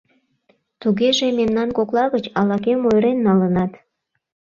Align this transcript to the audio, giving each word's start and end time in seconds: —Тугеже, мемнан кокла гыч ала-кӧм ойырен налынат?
—Тугеже, 0.81 1.27
мемнан 1.39 1.69
кокла 1.77 2.05
гыч 2.13 2.25
ала-кӧм 2.39 2.81
ойырен 2.89 3.17
налынат? 3.25 3.71